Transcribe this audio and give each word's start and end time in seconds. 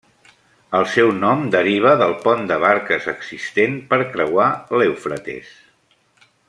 El 0.77 0.85
seu 0.93 1.11
nom 1.17 1.43
deriva 1.55 1.91
del 2.01 2.15
pont 2.25 2.43
de 2.53 2.57
barques 2.65 3.07
existent 3.15 3.79
per 3.93 4.01
creuar 4.17 4.51
l'Eufrates. 4.81 5.57